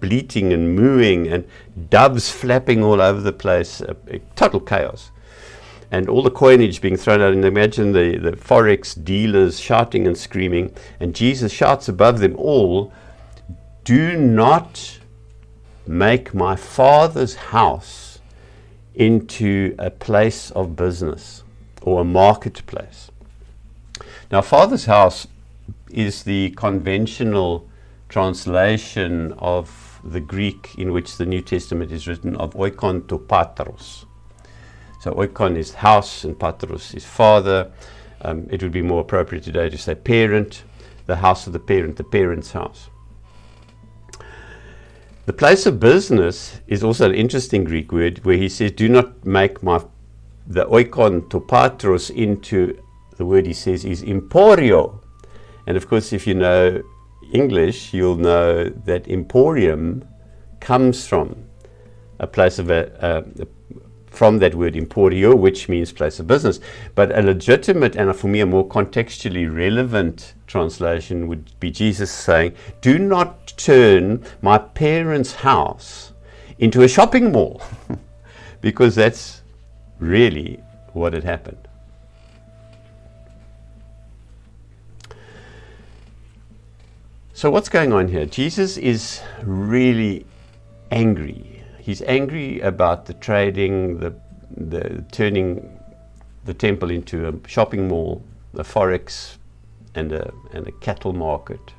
bleating 0.00 0.52
and 0.52 0.74
mooing, 0.74 1.28
and 1.28 1.46
doves 1.90 2.30
flapping 2.30 2.82
all 2.82 3.00
over 3.00 3.20
the 3.20 3.32
place, 3.32 3.80
a, 3.80 3.96
a 4.08 4.18
total 4.36 4.60
chaos. 4.60 5.10
And 5.90 6.08
all 6.08 6.22
the 6.22 6.30
coinage 6.30 6.80
being 6.80 6.96
thrown 6.96 7.22
out, 7.22 7.32
and 7.32 7.44
imagine 7.44 7.92
the, 7.92 8.18
the 8.18 8.32
forex 8.32 9.02
dealers 9.02 9.58
shouting 9.58 10.06
and 10.06 10.16
screaming. 10.16 10.74
And 11.00 11.14
Jesus 11.14 11.50
shouts 11.52 11.88
above 11.88 12.18
them 12.18 12.36
all, 12.36 12.92
Do 13.84 14.16
not 14.16 14.98
make 15.86 16.34
my 16.34 16.56
father's 16.56 17.34
house 17.34 18.18
into 18.94 19.74
a 19.78 19.90
place 19.90 20.50
of 20.50 20.76
business 20.76 21.44
or 21.82 22.02
a 22.02 22.04
marketplace. 22.04 23.10
Now, 24.30 24.42
father's 24.42 24.84
house 24.84 25.26
is 25.90 26.24
the 26.24 26.50
conventional 26.50 27.66
translation 28.08 29.32
of 29.38 29.87
the 30.12 30.20
Greek 30.20 30.74
in 30.78 30.92
which 30.92 31.16
the 31.16 31.26
New 31.26 31.42
Testament 31.42 31.92
is 31.92 32.06
written 32.06 32.36
of 32.36 32.54
oikon 32.54 33.06
to 33.08 33.18
patros. 33.18 34.04
So 35.00 35.12
oikon 35.12 35.56
is 35.56 35.74
house 35.74 36.24
and 36.24 36.36
patros 36.36 36.94
is 36.94 37.04
father. 37.04 37.70
Um, 38.22 38.46
it 38.50 38.62
would 38.62 38.72
be 38.72 38.82
more 38.82 39.02
appropriate 39.02 39.44
today 39.44 39.70
to 39.70 39.78
say 39.78 39.94
parent, 39.94 40.64
the 41.06 41.16
house 41.16 41.46
of 41.46 41.52
the 41.52 41.60
parent, 41.60 41.96
the 41.96 42.04
parent's 42.04 42.52
house. 42.52 42.90
The 45.26 45.32
place 45.32 45.66
of 45.66 45.78
business 45.78 46.60
is 46.66 46.82
also 46.82 47.06
an 47.06 47.14
interesting 47.14 47.64
Greek 47.64 47.92
word 47.92 48.24
where 48.24 48.36
he 48.36 48.48
says, 48.48 48.72
Do 48.72 48.88
not 48.88 49.26
make 49.26 49.62
my 49.62 49.84
the 50.46 50.64
oikon 50.64 51.28
to 51.28 51.40
patros 51.40 52.10
into 52.10 52.82
the 53.18 53.26
word 53.26 53.46
he 53.46 53.52
says 53.52 53.84
is 53.84 54.02
emporio. 54.02 55.00
And 55.66 55.76
of 55.76 55.86
course, 55.86 56.14
if 56.14 56.26
you 56.26 56.34
know 56.34 56.82
English, 57.32 57.92
you'll 57.92 58.16
know 58.16 58.68
that 58.68 59.08
emporium 59.08 60.06
comes 60.60 61.06
from 61.06 61.36
a 62.18 62.26
place 62.26 62.58
of 62.58 62.70
a, 62.70 63.24
from 64.06 64.38
that 64.38 64.54
word 64.54 64.74
emporio, 64.74 65.38
which 65.38 65.68
means 65.68 65.92
place 65.92 66.18
of 66.18 66.26
business. 66.26 66.58
But 66.94 67.16
a 67.16 67.22
legitimate 67.22 67.94
and 67.94 68.10
uh, 68.10 68.12
for 68.12 68.26
me 68.26 68.40
a 68.40 68.46
more 68.46 68.66
contextually 68.66 69.46
relevant 69.54 70.34
translation 70.46 71.28
would 71.28 71.52
be 71.60 71.70
Jesus 71.70 72.10
saying, 72.10 72.54
Do 72.80 72.98
not 72.98 73.54
turn 73.56 74.24
my 74.42 74.58
parents' 74.58 75.34
house 75.34 76.12
into 76.58 76.82
a 76.82 76.88
shopping 76.88 77.30
mall, 77.30 77.62
because 78.60 78.96
that's 78.96 79.42
really 80.00 80.60
what 80.94 81.12
had 81.12 81.24
happened. 81.24 81.67
So, 87.38 87.50
what's 87.52 87.68
going 87.68 87.92
on 87.92 88.08
here? 88.08 88.26
Jesus 88.26 88.76
is 88.76 89.22
really 89.44 90.26
angry 90.90 91.58
he's 91.88 92.02
angry 92.02 92.60
about 92.60 93.06
the 93.06 93.14
trading, 93.14 93.98
the, 93.98 94.14
the 94.54 95.02
turning 95.10 95.80
the 96.44 96.52
temple 96.52 96.90
into 96.90 97.26
a 97.26 97.48
shopping 97.48 97.88
mall, 97.88 98.22
a 98.52 98.62
forex, 98.62 99.38
and 99.94 100.12
a, 100.12 100.30
and 100.52 100.68
a 100.68 100.72
cattle 100.72 101.14
market 101.14 101.72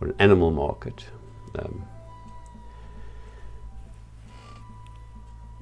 or 0.00 0.06
an 0.06 0.14
animal 0.20 0.52
market. 0.52 1.04
Um, 1.58 1.84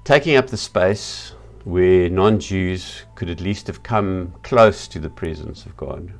taking 0.05 0.37
up 0.37 0.49
the 0.49 0.59
space 0.59 1.33
where 1.65 2.11
non 2.11 2.39
Jews 2.39 3.05
could 3.15 3.31
at 3.31 3.41
least 3.41 3.69
have 3.69 3.83
come 3.83 4.35
close 4.43 4.87
to 4.89 4.99
the 4.99 5.09
presence 5.09 5.65
of 5.65 5.75
God. 5.79 6.13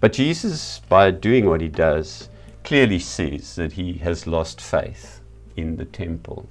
But 0.00 0.12
Jesus, 0.12 0.80
by 0.88 1.10
doing 1.10 1.46
what 1.46 1.60
he 1.60 1.68
does, 1.68 2.28
clearly 2.62 2.98
sees 2.98 3.56
that 3.56 3.72
he 3.72 3.94
has 3.94 4.26
lost 4.26 4.60
faith 4.60 5.20
in 5.56 5.76
the 5.76 5.84
temple. 5.84 6.48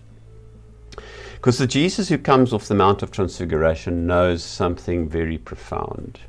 Because 1.35 1.59
the 1.59 1.67
Jesus 1.67 2.09
who 2.09 2.17
comes 2.17 2.51
off 2.51 2.67
the 2.67 2.75
Mount 2.75 3.03
of 3.03 3.11
Transfiguration 3.11 4.07
knows 4.07 4.43
something 4.43 5.07
very 5.07 5.37
profound. 5.37 6.19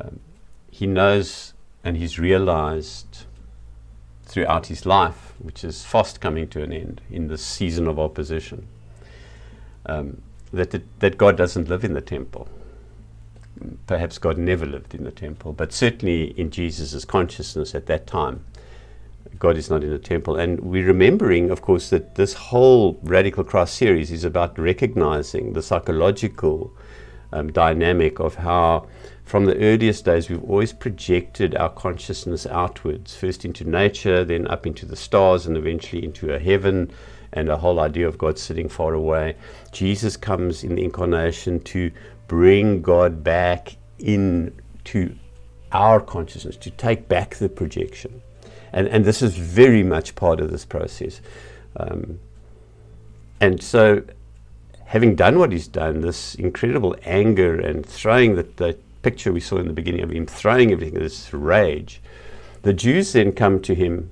Um, 0.00 0.20
he 0.70 0.86
knows 0.86 1.52
and 1.84 1.96
he's 1.96 2.18
realized 2.18 3.26
throughout 4.24 4.66
his 4.66 4.86
life, 4.86 5.34
which 5.38 5.62
is 5.64 5.84
fast 5.84 6.20
coming 6.20 6.48
to 6.48 6.62
an 6.62 6.72
end 6.72 7.02
in 7.10 7.28
this 7.28 7.44
season 7.44 7.86
of 7.86 7.98
opposition, 7.98 8.66
um, 9.86 10.22
that, 10.52 10.80
that 11.00 11.18
God 11.18 11.36
doesn't 11.36 11.68
live 11.68 11.84
in 11.84 11.92
the 11.92 12.00
temple. 12.00 12.48
Perhaps 13.86 14.18
God 14.18 14.38
never 14.38 14.66
lived 14.66 14.94
in 14.94 15.04
the 15.04 15.10
temple, 15.10 15.52
but 15.52 15.72
certainly 15.72 16.38
in 16.38 16.50
Jesus' 16.50 17.04
consciousness 17.04 17.74
at 17.74 17.86
that 17.86 18.06
time, 18.06 18.44
God 19.38 19.56
is 19.56 19.70
not 19.70 19.84
in 19.84 19.90
the 19.90 19.98
temple. 19.98 20.36
And 20.36 20.60
we're 20.60 20.86
remembering, 20.86 21.50
of 21.50 21.62
course, 21.62 21.90
that 21.90 22.14
this 22.14 22.34
whole 22.34 22.98
Radical 23.02 23.44
Christ 23.44 23.74
series 23.74 24.10
is 24.10 24.24
about 24.24 24.58
recognizing 24.58 25.52
the 25.52 25.62
psychological 25.62 26.72
um, 27.32 27.52
dynamic 27.52 28.20
of 28.20 28.36
how, 28.36 28.86
from 29.24 29.46
the 29.46 29.58
earliest 29.58 30.04
days, 30.04 30.28
we've 30.28 30.42
always 30.44 30.72
projected 30.72 31.54
our 31.56 31.70
consciousness 31.70 32.46
outwards, 32.46 33.16
first 33.16 33.44
into 33.44 33.64
nature, 33.64 34.24
then 34.24 34.46
up 34.48 34.66
into 34.66 34.86
the 34.86 34.96
stars, 34.96 35.46
and 35.46 35.56
eventually 35.56 36.04
into 36.04 36.32
a 36.32 36.38
heaven, 36.38 36.90
and 37.32 37.48
a 37.48 37.56
whole 37.56 37.80
idea 37.80 38.06
of 38.06 38.16
God 38.16 38.38
sitting 38.38 38.68
far 38.68 38.94
away. 38.94 39.34
Jesus 39.72 40.16
comes 40.16 40.62
in 40.62 40.76
the 40.76 40.84
incarnation 40.84 41.60
to 41.60 41.90
bring 42.28 42.82
God 42.82 43.22
back 43.22 43.76
into 43.98 45.16
our 45.72 46.00
consciousness, 46.00 46.56
to 46.58 46.70
take 46.70 47.08
back 47.08 47.36
the 47.36 47.48
projection. 47.48 48.22
And, 48.72 48.86
and 48.88 49.04
this 49.04 49.22
is 49.22 49.36
very 49.36 49.82
much 49.82 50.14
part 50.14 50.40
of 50.40 50.50
this 50.50 50.64
process. 50.64 51.20
Um, 51.76 52.20
and 53.40 53.62
so, 53.62 54.02
having 54.86 55.16
done 55.16 55.38
what 55.38 55.52
he's 55.52 55.68
done, 55.68 56.00
this 56.00 56.34
incredible 56.36 56.96
anger 57.04 57.58
and 57.58 57.84
throwing 57.84 58.36
that, 58.36 58.56
that 58.58 58.78
picture 59.02 59.32
we 59.32 59.40
saw 59.40 59.58
in 59.58 59.66
the 59.66 59.72
beginning 59.72 60.02
of 60.02 60.10
him 60.10 60.26
throwing 60.26 60.72
everything, 60.72 60.98
this 60.98 61.32
rage, 61.32 62.00
the 62.62 62.72
Jews 62.72 63.12
then 63.12 63.32
come 63.32 63.60
to 63.62 63.74
him 63.74 64.10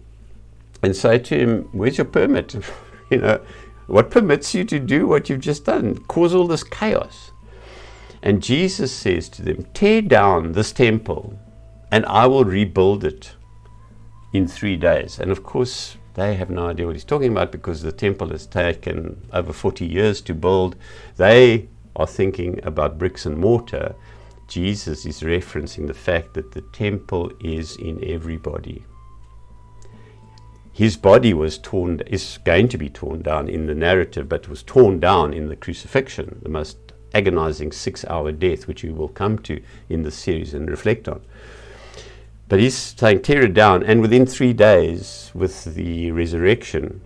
and 0.83 0.95
say 0.95 1.19
to 1.19 1.39
him, 1.39 1.69
Where's 1.73 1.99
your 1.99 2.05
permit? 2.05 2.55
you 3.11 3.19
know, 3.19 3.41
what 3.87 4.11
permits 4.11 4.55
you 4.55 4.65
to 4.65 4.79
do 4.79 5.07
what 5.07 5.29
you've 5.29 5.41
just 5.41 5.65
done? 5.65 5.97
Cause 6.05 6.35
all 6.35 6.47
this 6.47 6.63
chaos. 6.63 7.32
And 8.23 8.43
Jesus 8.43 8.95
says 8.95 9.29
to 9.31 9.43
them, 9.43 9.67
Tear 9.75 10.03
down 10.03 10.53
this 10.53 10.73
temple 10.73 11.39
and 11.91 12.07
I 12.07 12.27
will 12.27 12.45
rebuild 12.45 13.05
it 13.05 13.35
in 14.33 14.49
three 14.49 14.77
days. 14.77 15.19
And 15.19 15.31
of 15.31 15.43
course, 15.43 15.97
they 16.15 16.35
have 16.37 16.51
no 16.51 16.69
idea 16.69 16.87
what 16.87 16.95
he's 16.95 17.05
talking 17.05 17.33
about 17.33 17.53
because 17.53 17.83
the 17.83 17.93
temple 17.93 18.29
has 18.31 18.47
taken 18.47 19.29
over 19.33 19.53
40 19.53 19.87
years 19.87 20.21
to 20.23 20.35
build. 20.35 20.77
They 21.17 21.69
are 21.97 22.07
thinking 22.07 22.61
about 22.63 22.99
bricks 22.99 23.27
and 23.27 23.37
mortar. 23.39 23.95
Jesus 24.49 25.05
is 25.05 25.21
referencing 25.21 25.87
the 25.87 25.95
fact 25.95 26.35
that 26.35 26.53
the 26.53 26.63
temple 26.73 27.31
is 27.41 27.77
in 27.77 28.03
everybody. 28.05 28.85
His 30.73 30.97
body 30.97 31.35
was 31.35 31.59
torn, 31.59 32.01
is 32.07 32.39
going 32.45 32.69
to 32.69 32.79
be 32.79 32.89
torn 32.89 33.21
down 33.21 33.49
in 33.49 33.67
the 33.67 33.75
narrative, 33.75 34.29
but 34.29 34.49
was 34.49 34.63
torn 34.63 35.01
down 35.01 35.35
in 35.35 35.49
the 35.49 35.57
crucifixion, 35.57 36.41
the 36.43 36.49
most 36.49 36.92
agonizing 37.15 37.73
six 37.73 38.05
hour 38.07 38.33
death, 38.33 38.67
which 38.67 38.83
we 38.83 38.91
will 38.91 39.09
come 39.09 39.39
to 39.41 39.63
in 39.89 40.03
the 40.03 40.11
series 40.11 40.55
and 40.55 40.71
reflect 40.71 41.09
on. 41.09 41.21
But 42.49 42.61
he's 42.61 42.77
saying, 42.77 43.23
tear 43.23 43.43
it 43.43 43.55
down. 43.55 43.83
And 43.83 44.01
within 44.01 44.27
three 44.27 44.53
days, 44.53 45.31
with 45.35 45.75
the 45.75 46.11
resurrection, 46.11 47.01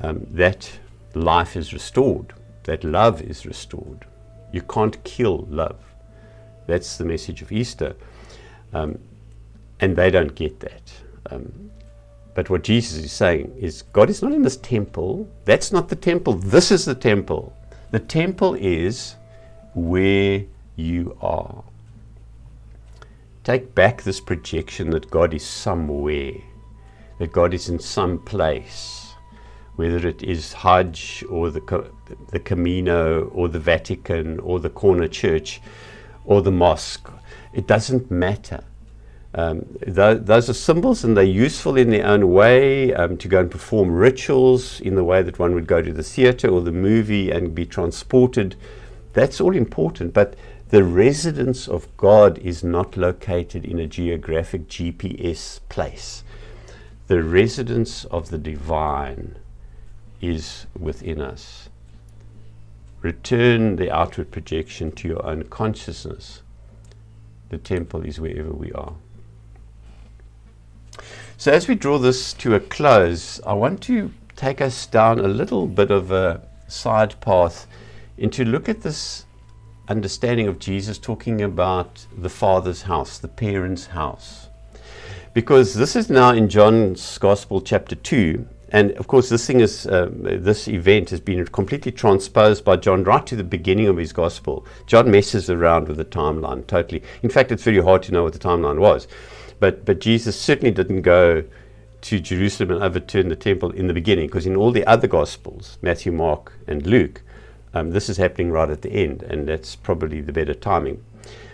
um, 0.00 0.26
that 0.30 0.70
life 1.14 1.56
is 1.56 1.72
restored, 1.72 2.32
that 2.64 2.84
love 2.84 3.20
is 3.22 3.44
restored. 3.46 4.06
You 4.52 4.62
can't 4.62 5.02
kill 5.04 5.46
love. 5.50 5.78
That's 6.66 6.96
the 6.96 7.04
message 7.04 7.42
of 7.42 7.52
Easter. 7.52 7.94
Um, 8.72 8.98
and 9.80 9.94
they 9.94 10.10
don't 10.10 10.34
get 10.34 10.60
that. 10.60 10.92
Um, 11.30 11.70
but 12.34 12.50
what 12.50 12.62
Jesus 12.62 13.02
is 13.02 13.12
saying 13.12 13.54
is 13.58 13.82
God 13.82 14.10
is 14.10 14.22
not 14.22 14.32
in 14.32 14.42
this 14.42 14.58
temple. 14.58 15.28
That's 15.46 15.72
not 15.72 15.88
the 15.88 15.96
temple. 15.96 16.34
This 16.34 16.70
is 16.70 16.84
the 16.84 16.94
temple. 16.94 17.55
The 17.90 18.00
temple 18.00 18.54
is 18.54 19.14
where 19.74 20.44
you 20.74 21.16
are. 21.20 21.62
Take 23.44 23.74
back 23.74 24.02
this 24.02 24.20
projection 24.20 24.90
that 24.90 25.08
God 25.10 25.32
is 25.32 25.46
somewhere, 25.46 26.32
that 27.20 27.32
God 27.32 27.54
is 27.54 27.68
in 27.68 27.78
some 27.78 28.18
place, 28.18 29.14
whether 29.76 30.08
it 30.08 30.22
is 30.22 30.52
Hajj 30.52 31.24
or 31.30 31.50
the, 31.50 31.90
the 32.32 32.40
Camino 32.40 33.26
or 33.26 33.48
the 33.48 33.60
Vatican 33.60 34.40
or 34.40 34.58
the 34.58 34.70
corner 34.70 35.06
church 35.06 35.60
or 36.24 36.42
the 36.42 36.50
mosque. 36.50 37.08
It 37.52 37.68
doesn't 37.68 38.10
matter. 38.10 38.64
Um, 39.36 39.66
th- 39.84 40.22
those 40.22 40.48
are 40.48 40.54
symbols 40.54 41.04
and 41.04 41.14
they're 41.14 41.22
useful 41.22 41.76
in 41.76 41.90
their 41.90 42.06
own 42.06 42.32
way 42.32 42.94
um, 42.94 43.18
to 43.18 43.28
go 43.28 43.40
and 43.40 43.50
perform 43.50 43.90
rituals 43.92 44.80
in 44.80 44.94
the 44.94 45.04
way 45.04 45.22
that 45.22 45.38
one 45.38 45.54
would 45.54 45.66
go 45.66 45.82
to 45.82 45.92
the 45.92 46.02
theatre 46.02 46.48
or 46.48 46.62
the 46.62 46.72
movie 46.72 47.30
and 47.30 47.54
be 47.54 47.66
transported. 47.66 48.56
That's 49.12 49.38
all 49.38 49.54
important, 49.54 50.14
but 50.14 50.36
the 50.70 50.84
residence 50.84 51.68
of 51.68 51.94
God 51.98 52.38
is 52.38 52.64
not 52.64 52.96
located 52.96 53.66
in 53.66 53.78
a 53.78 53.86
geographic 53.86 54.68
GPS 54.68 55.60
place. 55.68 56.24
The 57.06 57.22
residence 57.22 58.06
of 58.06 58.30
the 58.30 58.38
divine 58.38 59.36
is 60.22 60.66
within 60.78 61.20
us. 61.20 61.68
Return 63.02 63.76
the 63.76 63.94
outward 63.94 64.30
projection 64.30 64.92
to 64.92 65.08
your 65.08 65.24
own 65.26 65.44
consciousness. 65.44 66.42
The 67.50 67.58
temple 67.58 68.02
is 68.02 68.18
wherever 68.18 68.50
we 68.50 68.72
are. 68.72 68.94
So, 71.38 71.52
as 71.52 71.68
we 71.68 71.74
draw 71.74 71.98
this 71.98 72.32
to 72.34 72.54
a 72.54 72.60
close, 72.60 73.42
I 73.42 73.52
want 73.52 73.82
to 73.82 74.10
take 74.36 74.62
us 74.62 74.86
down 74.86 75.18
a 75.18 75.28
little 75.28 75.66
bit 75.66 75.90
of 75.90 76.10
a 76.10 76.40
side 76.66 77.20
path 77.20 77.66
into 78.16 78.42
look 78.42 78.70
at 78.70 78.80
this 78.80 79.26
understanding 79.86 80.48
of 80.48 80.58
Jesus 80.58 80.96
talking 80.96 81.42
about 81.42 82.06
the 82.16 82.30
Father's 82.30 82.82
house, 82.82 83.18
the 83.18 83.28
parents' 83.28 83.88
house. 83.88 84.48
Because 85.34 85.74
this 85.74 85.94
is 85.94 86.08
now 86.08 86.30
in 86.30 86.48
John's 86.48 87.18
Gospel, 87.18 87.60
chapter 87.60 87.94
2. 87.94 88.48
And 88.70 88.92
of 88.92 89.06
course, 89.06 89.28
this 89.28 89.46
thing 89.46 89.60
is, 89.60 89.86
uh, 89.86 90.08
this 90.10 90.66
event 90.68 91.10
has 91.10 91.20
been 91.20 91.44
completely 91.48 91.92
transposed 91.92 92.64
by 92.64 92.76
John 92.76 93.04
right 93.04 93.26
to 93.26 93.36
the 93.36 93.44
beginning 93.44 93.88
of 93.88 93.98
his 93.98 94.14
Gospel. 94.14 94.66
John 94.86 95.10
messes 95.10 95.50
around 95.50 95.88
with 95.88 95.98
the 95.98 96.04
timeline 96.06 96.66
totally. 96.66 97.02
In 97.22 97.28
fact, 97.28 97.52
it's 97.52 97.62
very 97.62 97.82
hard 97.82 98.02
to 98.04 98.12
know 98.12 98.22
what 98.22 98.32
the 98.32 98.38
timeline 98.38 98.78
was. 98.78 99.06
But, 99.58 99.84
but 99.84 100.00
Jesus 100.00 100.38
certainly 100.38 100.70
didn't 100.70 101.02
go 101.02 101.44
to 102.02 102.20
Jerusalem 102.20 102.70
and 102.70 102.82
overturn 102.82 103.28
the 103.28 103.36
temple 103.36 103.70
in 103.70 103.86
the 103.86 103.94
beginning, 103.94 104.26
because 104.26 104.46
in 104.46 104.56
all 104.56 104.70
the 104.70 104.86
other 104.86 105.06
Gospels, 105.06 105.78
Matthew, 105.82 106.12
Mark, 106.12 106.52
and 106.66 106.86
Luke, 106.86 107.22
um, 107.74 107.90
this 107.90 108.08
is 108.08 108.16
happening 108.16 108.50
right 108.50 108.70
at 108.70 108.82
the 108.82 108.90
end, 108.90 109.22
and 109.22 109.48
that's 109.48 109.76
probably 109.76 110.20
the 110.20 110.32
better 110.32 110.54
timing. 110.54 111.04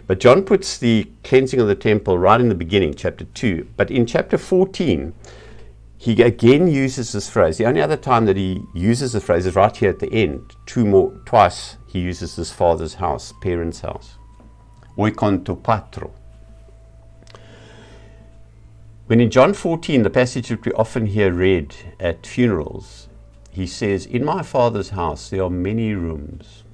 But 0.07 0.21
John 0.21 0.43
puts 0.45 0.79
the 0.79 1.09
cleansing 1.25 1.61
of 1.61 1.69
the 1.69 1.75
temple 1.75 2.19
right 2.19 2.41
in 2.41 2.49
the 2.49 2.55
beginning, 2.55 2.95
chapter 2.95 3.25
2. 3.25 3.69
But 3.77 3.91
in 3.91 4.05
chapter 4.05 4.37
14, 4.37 5.15
he 5.97 6.21
again 6.23 6.67
uses 6.67 7.13
this 7.13 7.31
phrase. 7.31 7.59
The 7.59 7.67
only 7.67 7.81
other 7.81 7.97
time 7.97 8.27
that 8.27 8.37
he 8.37 8.63
uses 8.75 9.13
the 9.13 9.21
phrase 9.21 9.47
is 9.47 9.55
right 9.55 9.75
here 9.77 9.91
at 9.91 10.01
the 10.01 10.13
end. 10.13 10.55
Two 10.67 10.85
more, 10.85 11.13
twice 11.25 11.77
he 11.87 12.01
uses 12.01 12.37
this 12.37 12.53
father's 12.53 12.95
house, 12.95 13.33
parents' 13.41 13.81
house. 13.81 14.17
Oikonto 14.99 15.63
patro. 15.63 16.13
When 19.13 19.21
in 19.21 19.29
John 19.29 19.53
14, 19.53 20.05
the 20.05 20.09
passage 20.09 20.49
that 20.49 20.65
we 20.65 20.73
often 20.73 21.05
hear 21.05 21.31
read 21.35 21.77
at 22.01 22.27
funerals, 22.27 23.11
he 23.51 23.67
says, 23.67 24.07
In 24.07 24.25
my 24.25 24.43
Father's 24.43 24.89
house 24.89 25.29
there 25.29 25.43
are 25.43 25.51
many 25.51 25.93
rooms. 25.93 26.65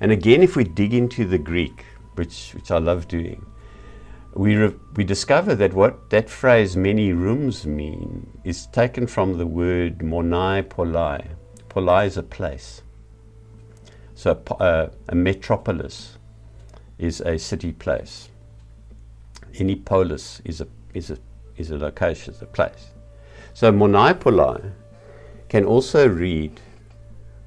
And 0.00 0.12
again, 0.12 0.40
if 0.44 0.54
we 0.54 0.62
dig 0.62 0.94
into 0.94 1.24
the 1.24 1.38
Greek, 1.38 1.84
which, 2.14 2.52
which 2.54 2.70
I 2.70 2.78
love 2.78 3.08
doing, 3.08 3.44
we, 4.32 4.54
re- 4.54 4.76
we 4.94 5.02
discover 5.02 5.56
that 5.56 5.74
what 5.74 6.08
that 6.10 6.30
phrase 6.30 6.76
many 6.76 7.12
rooms 7.12 7.66
mean 7.66 8.30
is 8.44 8.68
taken 8.68 9.08
from 9.08 9.38
the 9.38 9.46
word 9.48 9.98
monai 9.98 10.62
polai. 10.62 11.30
Polai 11.68 12.06
is 12.06 12.16
a 12.16 12.22
place. 12.22 12.82
So 14.14 14.40
uh, 14.60 14.90
a 15.08 15.14
metropolis 15.16 16.16
is 16.96 17.20
a 17.22 17.40
city 17.40 17.72
place. 17.72 18.28
Any 19.58 19.76
polis 19.76 20.40
is 20.44 20.60
a, 20.60 20.68
is 20.94 21.10
a, 21.10 21.18
is 21.56 21.70
a 21.70 21.78
location, 21.78 22.34
is 22.34 22.42
a 22.42 22.46
place. 22.46 22.90
So 23.54 23.72
monipoli 23.72 24.72
can 25.48 25.64
also 25.64 26.08
read 26.08 26.60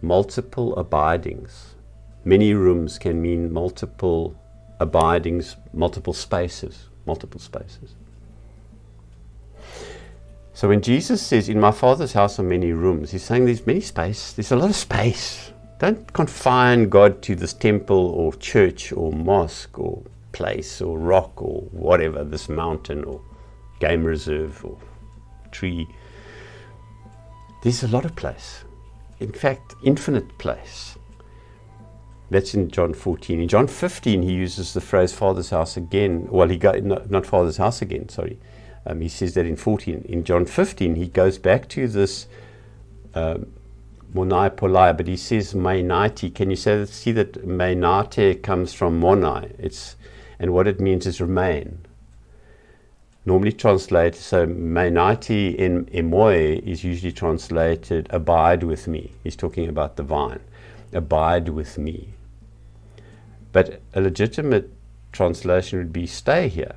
multiple 0.01 0.75
abidings. 0.75 1.75
Many 2.25 2.53
rooms 2.53 2.97
can 2.97 3.21
mean 3.21 3.51
multiple 3.51 4.35
abidings, 4.79 5.55
multiple 5.73 6.13
spaces, 6.13 6.89
multiple 7.05 7.39
spaces. 7.39 7.95
So 10.53 10.67
when 10.67 10.81
Jesus 10.81 11.21
says, 11.25 11.49
In 11.49 11.59
my 11.59 11.71
Father's 11.71 12.13
house 12.13 12.39
are 12.39 12.43
many 12.43 12.71
rooms, 12.71 13.11
he's 13.11 13.23
saying 13.23 13.45
there's 13.45 13.65
many 13.65 13.81
space, 13.81 14.33
there's 14.33 14.51
a 14.51 14.55
lot 14.55 14.69
of 14.69 14.75
space. 14.75 15.51
Don't 15.79 16.11
confine 16.13 16.89
God 16.89 17.23
to 17.23 17.35
this 17.35 17.53
temple 17.53 18.07
or 18.09 18.33
church 18.33 18.91
or 18.91 19.11
mosque 19.11 19.79
or 19.79 20.03
place 20.31 20.81
or 20.81 20.97
rock 20.97 21.41
or 21.41 21.61
whatever, 21.71 22.23
this 22.23 22.49
mountain 22.49 23.03
or 23.03 23.21
game 23.79 24.03
reserve 24.03 24.63
or 24.63 24.77
tree. 25.51 25.87
There's 27.63 27.83
a 27.83 27.87
lot 27.87 28.05
of 28.05 28.15
place. 28.15 28.63
In 29.19 29.31
fact, 29.31 29.75
infinite 29.83 30.37
place. 30.37 30.97
That's 32.31 32.53
in 32.53 32.71
John 32.71 32.93
14. 32.93 33.41
In 33.41 33.47
John 33.47 33.67
15, 33.67 34.21
he 34.23 34.31
uses 34.31 34.73
the 34.73 34.81
phrase 34.81 35.13
Father's 35.13 35.49
house 35.49 35.75
again. 35.75 36.27
Well, 36.31 36.47
he 36.47 36.57
got 36.57 36.81
not, 36.83 37.11
not 37.11 37.25
Father's 37.25 37.57
house 37.57 37.81
again, 37.81 38.07
sorry. 38.07 38.39
Um, 38.85 39.01
he 39.01 39.09
says 39.09 39.33
that 39.33 39.45
in 39.45 39.57
14. 39.57 40.05
In 40.07 40.23
John 40.23 40.45
15, 40.45 40.95
he 40.95 41.07
goes 41.07 41.37
back 41.37 41.67
to 41.69 41.87
this 41.87 42.27
um, 43.13 43.51
monai 44.13 44.49
polai, 44.49 44.95
but 44.95 45.07
he 45.07 45.17
says 45.17 45.53
mainati. 45.53 46.33
Can 46.33 46.49
you 46.49 46.55
say, 46.55 46.85
see 46.85 47.11
that 47.11 47.45
mainate 47.45 48.41
comes 48.41 48.73
from 48.73 48.99
monai? 49.01 49.53
It's, 49.59 49.97
and 50.41 50.51
what 50.51 50.67
it 50.67 50.81
means 50.81 51.05
is 51.05 51.21
remain. 51.21 51.85
Normally 53.27 53.51
translated, 53.51 54.19
so 54.19 54.47
mainati 54.47 55.55
in 55.55 55.85
emoi 55.85 56.59
is 56.67 56.83
usually 56.83 57.11
translated 57.11 58.07
abide 58.09 58.63
with 58.63 58.87
me. 58.87 59.11
He's 59.23 59.35
talking 59.35 59.69
about 59.69 59.97
the 59.97 60.03
vine. 60.03 60.39
Abide 60.91 61.49
with 61.49 61.77
me. 61.77 62.15
But 63.51 63.81
a 63.93 64.01
legitimate 64.01 64.71
translation 65.11 65.77
would 65.77 65.93
be 65.93 66.07
stay 66.07 66.47
here. 66.47 66.73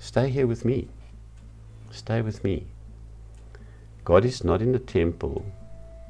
Stay 0.00 0.28
here 0.30 0.48
with 0.48 0.64
me. 0.64 0.88
Stay 1.92 2.20
with 2.20 2.42
me. 2.42 2.66
God 4.04 4.24
is 4.24 4.42
not 4.42 4.60
in 4.60 4.72
the 4.72 4.80
temple. 4.80 5.46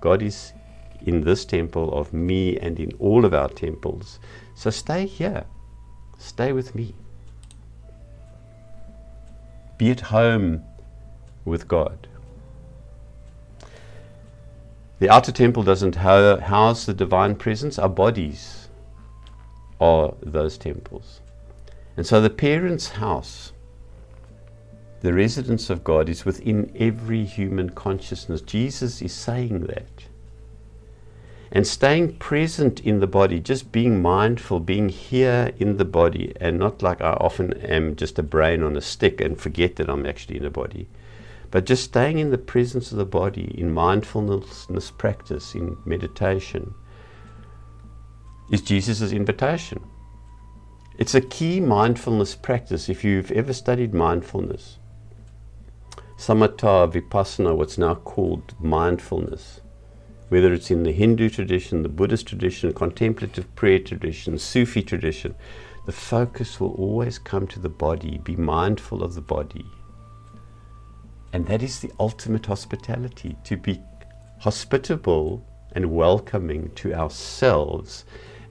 God 0.00 0.22
is 0.22 0.54
in 1.04 1.24
this 1.24 1.44
temple 1.44 1.92
of 1.92 2.14
me 2.14 2.56
and 2.56 2.80
in 2.80 2.92
all 2.98 3.26
of 3.26 3.34
our 3.34 3.50
temples. 3.50 4.18
So 4.54 4.70
stay 4.70 5.04
here. 5.04 5.44
Stay 6.18 6.52
with 6.52 6.74
me. 6.74 6.94
Be 9.78 9.90
at 9.90 10.00
home 10.00 10.62
with 11.44 11.68
God. 11.68 12.08
The 14.98 15.10
outer 15.10 15.32
temple 15.32 15.62
doesn't 15.62 15.96
house 15.96 16.86
the 16.86 16.94
divine 16.94 17.34
presence. 17.34 17.78
Our 17.78 17.88
bodies 17.88 18.68
are 19.80 20.14
those 20.22 20.56
temples. 20.56 21.20
And 21.96 22.06
so 22.06 22.20
the 22.20 22.30
parent's 22.30 22.88
house 22.88 23.52
the 25.06 25.12
residence 25.12 25.70
of 25.70 25.84
God 25.84 26.08
is 26.08 26.24
within 26.24 26.72
every 26.74 27.24
human 27.24 27.70
consciousness. 27.70 28.40
Jesus 28.40 29.02
is 29.02 29.12
saying 29.12 29.60
that. 29.66 30.06
And 31.52 31.66
staying 31.66 32.16
present 32.16 32.80
in 32.80 33.00
the 33.00 33.06
body, 33.06 33.38
just 33.38 33.70
being 33.70 34.02
mindful, 34.02 34.60
being 34.60 34.88
here 34.88 35.52
in 35.58 35.76
the 35.76 35.84
body, 35.84 36.32
and 36.40 36.58
not 36.58 36.82
like 36.82 37.00
I 37.00 37.12
often 37.12 37.52
am 37.54 37.94
just 37.94 38.18
a 38.18 38.22
brain 38.22 38.62
on 38.62 38.76
a 38.76 38.80
stick 38.80 39.20
and 39.20 39.40
forget 39.40 39.76
that 39.76 39.88
I'm 39.88 40.06
actually 40.06 40.38
in 40.38 40.44
a 40.44 40.50
body. 40.50 40.88
But 41.50 41.64
just 41.64 41.84
staying 41.84 42.18
in 42.18 42.30
the 42.30 42.38
presence 42.38 42.90
of 42.90 42.98
the 42.98 43.04
body, 43.04 43.54
in 43.56 43.72
mindfulness 43.72 44.90
practice, 44.98 45.54
in 45.54 45.76
meditation, 45.84 46.74
is 48.50 48.60
Jesus' 48.60 49.12
invitation. 49.12 49.84
It's 50.98 51.14
a 51.14 51.20
key 51.20 51.60
mindfulness 51.60 52.34
practice. 52.34 52.88
If 52.88 53.04
you've 53.04 53.30
ever 53.30 53.52
studied 53.52 53.94
mindfulness, 53.94 54.78
samatha, 56.16 56.90
vipassana, 56.90 57.54
what's 57.54 57.78
now 57.78 57.94
called 57.94 58.54
mindfulness, 58.58 59.60
whether 60.28 60.52
it's 60.52 60.70
in 60.70 60.82
the 60.82 60.92
Hindu 60.92 61.28
tradition, 61.30 61.82
the 61.82 61.88
Buddhist 61.88 62.26
tradition, 62.26 62.72
contemplative 62.72 63.54
prayer 63.54 63.78
tradition, 63.78 64.38
Sufi 64.38 64.82
tradition, 64.82 65.34
the 65.86 65.92
focus 65.92 66.58
will 66.58 66.72
always 66.72 67.18
come 67.18 67.46
to 67.46 67.60
the 67.60 67.68
body, 67.68 68.18
be 68.18 68.34
mindful 68.34 69.04
of 69.04 69.14
the 69.14 69.20
body. 69.20 69.64
And 71.32 71.46
that 71.46 71.62
is 71.62 71.80
the 71.80 71.92
ultimate 72.00 72.46
hospitality, 72.46 73.36
to 73.44 73.56
be 73.56 73.80
hospitable 74.40 75.46
and 75.72 75.94
welcoming 75.94 76.70
to 76.76 76.94
ourselves 76.94 78.04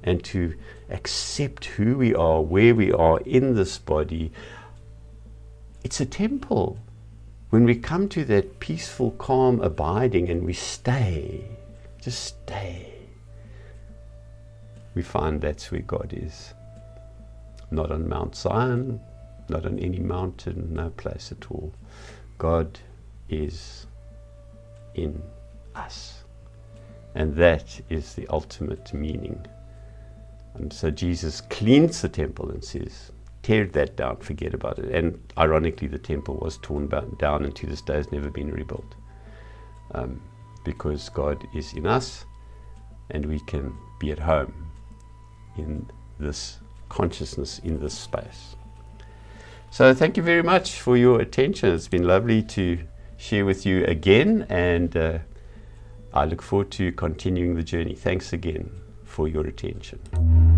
and 0.03 0.23
to 0.23 0.55
accept 0.89 1.65
who 1.65 1.97
we 1.97 2.13
are, 2.15 2.41
where 2.41 2.75
we 2.75 2.91
are 2.91 3.19
in 3.21 3.55
this 3.55 3.77
body. 3.77 4.31
It's 5.83 5.99
a 5.99 6.05
temple 6.05 6.79
when 7.49 7.65
we 7.65 7.75
come 7.75 8.07
to 8.09 8.23
that 8.25 8.59
peaceful, 8.59 9.11
calm 9.11 9.61
abiding 9.61 10.29
and 10.29 10.45
we 10.45 10.53
stay, 10.53 11.45
just 12.05 12.23
stay, 12.23 12.93
we 14.93 15.01
find 15.01 15.41
that's 15.41 15.71
where 15.71 15.81
God 15.81 16.13
is. 16.15 16.53
Not 17.71 17.91
on 17.91 18.07
Mount 18.07 18.35
Zion, 18.35 19.01
not 19.49 19.65
on 19.65 19.79
any 19.79 19.97
mountain, 19.99 20.71
no 20.71 20.91
place 20.91 21.31
at 21.31 21.49
all. 21.49 21.73
God 22.37 22.77
is 23.27 23.87
in 24.93 25.19
us. 25.73 26.23
And 27.15 27.35
that 27.37 27.81
is 27.89 28.13
the 28.13 28.27
ultimate 28.27 28.93
meaning. 28.93 29.43
And 30.53 30.71
so 30.71 30.91
Jesus 30.91 31.41
cleans 31.41 32.03
the 32.03 32.09
temple 32.09 32.51
and 32.51 32.63
says, 32.63 33.11
tear 33.41 33.65
that 33.65 33.97
down, 33.97 34.17
forget 34.17 34.53
about 34.53 34.77
it. 34.77 34.93
And 34.93 35.19
ironically, 35.39 35.87
the 35.87 35.97
temple 35.97 36.35
was 36.35 36.59
torn 36.59 36.87
down 37.17 37.45
and 37.45 37.55
to 37.55 37.65
this 37.65 37.81
day 37.81 37.95
has 37.95 38.11
never 38.11 38.29
been 38.29 38.51
rebuilt. 38.51 38.93
Um, 39.95 40.21
because 40.65 41.07
God 41.07 41.47
is 41.53 41.71
in 41.73 41.85
us 41.87 42.25
and 43.11 43.25
we 43.25 43.39
can 43.39 43.73
be 43.99 44.11
at 44.11 44.19
home 44.19 44.53
in 45.57 45.89
this 46.19 46.57
consciousness, 46.89 47.59
in 47.59 47.79
this 47.79 47.97
space. 47.97 48.55
So, 49.71 49.93
thank 49.93 50.17
you 50.17 50.23
very 50.23 50.43
much 50.43 50.79
for 50.79 50.97
your 50.97 51.21
attention. 51.21 51.73
It's 51.73 51.87
been 51.87 52.07
lovely 52.07 52.41
to 52.43 52.79
share 53.17 53.45
with 53.45 53.65
you 53.65 53.83
again, 53.85 54.45
and 54.49 54.95
uh, 54.95 55.19
I 56.13 56.25
look 56.25 56.41
forward 56.41 56.71
to 56.71 56.91
continuing 56.93 57.55
the 57.55 57.63
journey. 57.63 57.93
Thanks 57.93 58.31
again 58.33 58.71
for 59.03 59.27
your 59.27 59.45
attention. 59.45 60.54